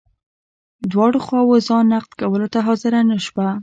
[0.91, 3.49] دواړو خواوو ځان نقد کولو ته حاضره نه شوه.